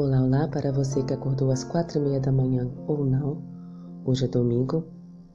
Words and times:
Olá, 0.00 0.22
olá 0.22 0.46
para 0.46 0.70
você 0.70 1.02
que 1.02 1.12
acordou 1.12 1.50
às 1.50 1.64
quatro 1.64 1.98
e 1.98 2.00
meia 2.00 2.20
da 2.20 2.30
manhã 2.30 2.70
ou 2.86 3.04
não. 3.04 3.42
Hoje 4.04 4.26
é 4.26 4.28
domingo, 4.28 4.84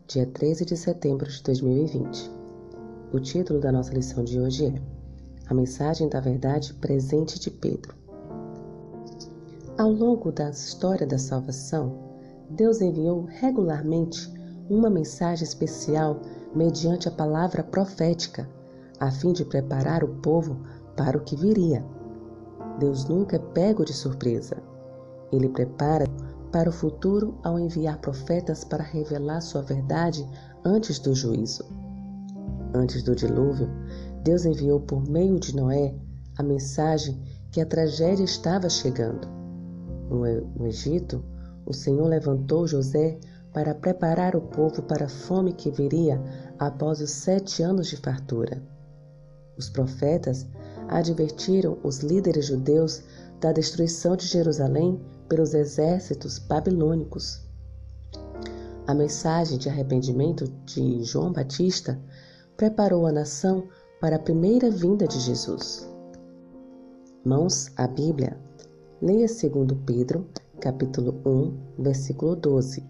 dia 0.07 0.25
13 0.25 0.63
de 0.63 0.77
setembro 0.77 1.29
de 1.29 1.43
2020. 1.43 2.31
O 3.11 3.19
título 3.19 3.59
da 3.59 3.73
nossa 3.73 3.93
lição 3.93 4.23
de 4.23 4.39
hoje 4.39 4.67
é 4.67 4.81
A 5.49 5.53
Mensagem 5.53 6.07
da 6.07 6.21
Verdade 6.21 6.73
Presente 6.75 7.37
de 7.41 7.51
Pedro. 7.51 7.93
Ao 9.77 9.91
longo 9.91 10.31
da 10.31 10.49
história 10.49 11.05
da 11.05 11.17
salvação, 11.17 11.99
Deus 12.49 12.79
enviou 12.79 13.25
regularmente 13.25 14.33
uma 14.69 14.89
mensagem 14.89 15.43
especial 15.43 16.21
mediante 16.55 17.09
a 17.09 17.11
palavra 17.11 17.65
profética, 17.65 18.49
a 18.97 19.11
fim 19.11 19.33
de 19.33 19.43
preparar 19.43 20.05
o 20.05 20.21
povo 20.21 20.55
para 20.95 21.17
o 21.17 21.21
que 21.21 21.35
viria. 21.35 21.83
Deus 22.79 23.05
nunca 23.05 23.35
é 23.35 23.39
pego 23.39 23.85
de 23.85 23.93
surpresa. 23.93 24.57
Ele 25.31 25.49
prepara 25.49 26.05
para 26.51 26.69
o 26.69 26.73
futuro 26.73 27.37
ao 27.43 27.59
enviar 27.59 27.99
profetas 27.99 28.63
para 28.63 28.83
revelar 28.83 29.41
sua 29.41 29.61
verdade 29.61 30.27
antes 30.63 30.99
do 30.99 31.15
juízo. 31.15 31.63
Antes 32.73 33.03
do 33.03 33.15
dilúvio, 33.15 33.69
Deus 34.23 34.45
enviou 34.45 34.79
por 34.79 35.07
meio 35.07 35.39
de 35.39 35.55
Noé 35.55 35.95
a 36.37 36.43
mensagem 36.43 37.21
que 37.51 37.61
a 37.61 37.65
tragédia 37.65 38.23
estava 38.23 38.69
chegando. 38.69 39.27
No 40.09 40.65
Egito, 40.67 41.23
o 41.65 41.73
Senhor 41.73 42.07
levantou 42.07 42.67
José 42.67 43.19
para 43.53 43.75
preparar 43.75 44.35
o 44.35 44.41
povo 44.41 44.81
para 44.81 45.05
a 45.05 45.09
fome 45.09 45.53
que 45.53 45.69
viria 45.69 46.21
após 46.57 46.99
os 46.99 47.11
sete 47.11 47.61
anos 47.61 47.87
de 47.87 47.97
fartura. 47.97 48.61
Os 49.57 49.69
profetas 49.69 50.47
advertiram 50.93 51.77
os 51.83 51.99
líderes 51.99 52.45
judeus 52.45 53.01
da 53.41 53.51
destruição 53.51 54.15
de 54.15 54.27
Jerusalém 54.27 55.01
pelos 55.27 55.53
exércitos 55.53 56.37
babilônicos. 56.37 57.41
A 58.85 58.93
mensagem 58.93 59.57
de 59.57 59.67
arrependimento 59.67 60.47
de 60.65 61.03
João 61.03 61.33
Batista 61.33 61.99
preparou 62.55 63.07
a 63.07 63.11
nação 63.11 63.67
para 63.99 64.17
a 64.17 64.19
primeira 64.19 64.69
vinda 64.69 65.07
de 65.07 65.19
Jesus. 65.19 65.89
Mãos 67.25 67.71
à 67.75 67.87
Bíblia. 67.87 68.37
Leia 69.01 69.27
2 69.27 69.41
Pedro, 69.85 70.27
capítulo 70.59 71.19
1, 71.25 71.81
versículo 71.81 72.35
12. 72.35 72.85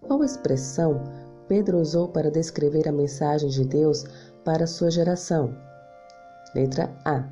Qual 0.00 0.24
expressão 0.24 1.04
Pedro 1.46 1.78
usou 1.78 2.08
para 2.08 2.30
descrever 2.30 2.88
a 2.88 2.92
mensagem 2.92 3.48
de 3.48 3.64
Deus 3.64 4.04
para 4.44 4.66
sua 4.66 4.90
geração? 4.90 5.54
Letra 6.54 6.94
A. 7.06 7.24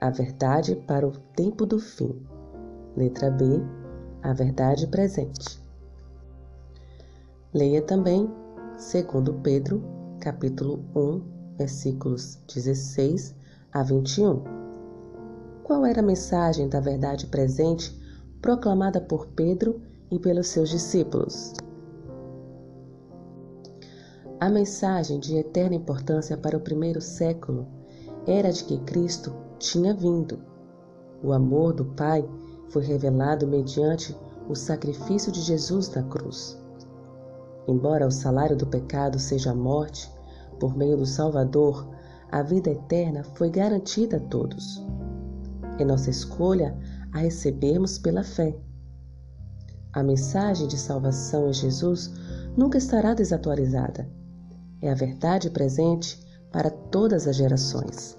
A 0.00 0.10
verdade 0.10 0.76
para 0.86 1.04
o 1.04 1.10
tempo 1.34 1.66
do 1.66 1.80
fim. 1.80 2.24
Letra 2.96 3.32
B. 3.32 3.44
A 4.22 4.32
verdade 4.32 4.86
presente. 4.86 5.60
Leia 7.52 7.82
também, 7.82 8.30
segundo 8.76 9.34
Pedro, 9.42 9.82
capítulo 10.20 10.84
1, 10.94 11.56
versículos 11.56 12.36
16 12.54 13.34
a 13.72 13.82
21. 13.82 14.44
Qual 15.64 15.84
era 15.84 15.98
a 15.98 16.04
mensagem 16.04 16.68
da 16.68 16.78
verdade 16.78 17.26
presente 17.26 17.92
proclamada 18.40 19.00
por 19.00 19.26
Pedro 19.28 19.82
e 20.12 20.18
pelos 20.20 20.46
seus 20.46 20.70
discípulos? 20.70 21.54
A 24.38 24.48
mensagem 24.48 25.18
de 25.18 25.36
eterna 25.36 25.74
importância 25.74 26.36
para 26.36 26.56
o 26.56 26.60
primeiro 26.60 27.00
século 27.00 27.77
era 28.28 28.52
de 28.52 28.62
que 28.64 28.76
Cristo 28.80 29.34
tinha 29.58 29.94
vindo. 29.94 30.38
O 31.22 31.32
amor 31.32 31.72
do 31.72 31.86
Pai 31.86 32.28
foi 32.68 32.84
revelado 32.84 33.46
mediante 33.46 34.14
o 34.46 34.54
sacrifício 34.54 35.32
de 35.32 35.40
Jesus 35.40 35.88
na 35.94 36.02
cruz. 36.02 36.60
Embora 37.66 38.06
o 38.06 38.10
salário 38.10 38.54
do 38.54 38.66
pecado 38.66 39.18
seja 39.18 39.52
a 39.52 39.54
morte, 39.54 40.12
por 40.60 40.76
meio 40.76 40.96
do 40.96 41.06
Salvador, 41.06 41.88
a 42.30 42.42
vida 42.42 42.70
eterna 42.70 43.24
foi 43.24 43.48
garantida 43.48 44.18
a 44.18 44.20
todos. 44.20 44.84
É 45.78 45.84
nossa 45.84 46.10
escolha 46.10 46.76
a 47.12 47.18
recebermos 47.18 47.98
pela 47.98 48.22
fé. 48.22 48.54
A 49.94 50.02
mensagem 50.02 50.68
de 50.68 50.76
salvação 50.76 51.48
em 51.48 51.52
Jesus 51.54 52.12
nunca 52.54 52.76
estará 52.76 53.14
desatualizada. 53.14 54.06
É 54.82 54.90
a 54.90 54.94
verdade 54.94 55.48
presente 55.48 56.27
para 56.50 56.70
todas 56.70 57.26
as 57.26 57.36
gerações. 57.36 58.18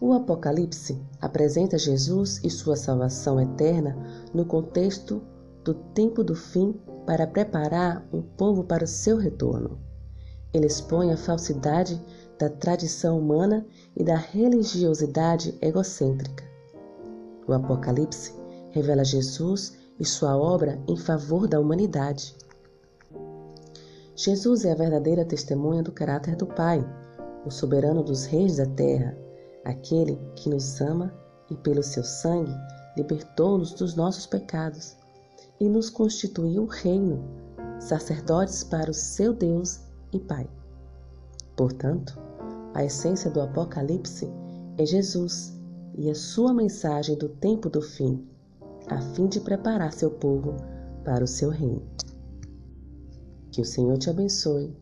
O 0.00 0.12
Apocalipse 0.12 1.00
apresenta 1.20 1.78
Jesus 1.78 2.40
e 2.44 2.50
sua 2.50 2.76
salvação 2.76 3.40
eterna 3.40 3.96
no 4.34 4.44
contexto 4.44 5.22
do 5.64 5.72
tempo 5.72 6.22
do 6.22 6.34
fim 6.34 6.78
para 7.06 7.26
preparar 7.26 8.06
um 8.12 8.20
povo 8.20 8.64
para 8.64 8.84
o 8.84 8.88
seu 8.88 9.16
retorno. 9.16 9.78
Ele 10.52 10.66
expõe 10.66 11.10
a 11.12 11.16
falsidade 11.16 12.02
da 12.38 12.48
tradição 12.48 13.18
humana 13.18 13.66
e 13.96 14.04
da 14.04 14.16
religiosidade 14.16 15.56
egocêntrica. 15.60 16.44
O 17.46 17.52
Apocalipse 17.52 18.34
revela 18.70 19.04
Jesus 19.04 19.78
e 19.98 20.04
sua 20.04 20.36
obra 20.36 20.80
em 20.88 20.96
favor 20.96 21.46
da 21.46 21.60
humanidade. 21.60 22.36
Jesus 24.16 24.64
é 24.64 24.70
a 24.70 24.76
verdadeira 24.76 25.24
testemunha 25.24 25.82
do 25.82 25.90
caráter 25.90 26.36
do 26.36 26.46
Pai, 26.46 26.86
o 27.44 27.50
soberano 27.50 28.00
dos 28.00 28.24
reis 28.24 28.58
da 28.58 28.66
terra, 28.66 29.16
aquele 29.64 30.16
que 30.36 30.48
nos 30.48 30.80
ama 30.80 31.12
e 31.50 31.56
pelo 31.56 31.82
seu 31.82 32.04
sangue 32.04 32.54
libertou-nos 32.96 33.72
dos 33.72 33.96
nossos 33.96 34.24
pecados 34.24 34.96
e 35.58 35.68
nos 35.68 35.90
constituiu 35.90 36.66
reino, 36.66 37.24
sacerdotes 37.80 38.62
para 38.62 38.88
o 38.88 38.94
seu 38.94 39.32
Deus 39.32 39.80
e 40.12 40.20
Pai. 40.20 40.48
Portanto, 41.56 42.16
a 42.72 42.84
essência 42.84 43.30
do 43.30 43.40
Apocalipse 43.40 44.30
é 44.78 44.86
Jesus 44.86 45.58
e 45.96 46.08
a 46.08 46.14
sua 46.14 46.54
mensagem 46.54 47.18
do 47.18 47.28
tempo 47.28 47.68
do 47.68 47.82
fim, 47.82 48.24
a 48.88 49.00
fim 49.00 49.26
de 49.26 49.40
preparar 49.40 49.92
seu 49.92 50.10
povo 50.10 50.54
para 51.04 51.24
o 51.24 51.28
seu 51.28 51.50
reino. 51.50 51.93
Que 53.54 53.60
o 53.60 53.64
Senhor 53.64 53.96
te 53.98 54.10
abençoe. 54.10 54.74